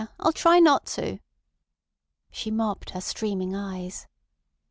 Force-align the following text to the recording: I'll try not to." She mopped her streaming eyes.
I'll 0.19 0.31
try 0.33 0.57
not 0.59 0.87
to." 0.97 1.19
She 2.31 2.49
mopped 2.49 2.89
her 2.89 3.01
streaming 3.01 3.55
eyes. 3.55 4.07